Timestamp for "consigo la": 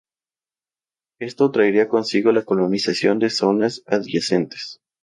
1.87-2.43